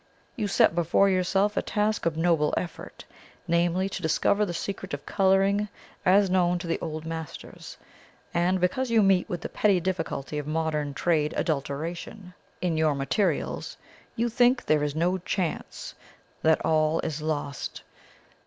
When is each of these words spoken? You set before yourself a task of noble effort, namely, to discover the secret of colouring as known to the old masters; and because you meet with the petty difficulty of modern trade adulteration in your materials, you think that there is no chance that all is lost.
You 0.35 0.47
set 0.47 0.73
before 0.73 1.11
yourself 1.11 1.55
a 1.55 1.61
task 1.61 2.07
of 2.07 2.17
noble 2.17 2.55
effort, 2.57 3.05
namely, 3.47 3.87
to 3.89 4.01
discover 4.01 4.47
the 4.47 4.51
secret 4.55 4.95
of 4.95 5.05
colouring 5.05 5.69
as 6.07 6.27
known 6.27 6.57
to 6.57 6.65
the 6.65 6.79
old 6.79 7.05
masters; 7.05 7.77
and 8.33 8.59
because 8.59 8.89
you 8.89 9.03
meet 9.03 9.29
with 9.29 9.41
the 9.41 9.47
petty 9.49 9.79
difficulty 9.79 10.39
of 10.39 10.47
modern 10.47 10.95
trade 10.95 11.35
adulteration 11.37 12.33
in 12.61 12.77
your 12.77 12.95
materials, 12.95 13.77
you 14.15 14.27
think 14.27 14.57
that 14.61 14.65
there 14.65 14.83
is 14.83 14.95
no 14.95 15.19
chance 15.19 15.93
that 16.41 16.65
all 16.65 16.99
is 17.01 17.21
lost. 17.21 17.83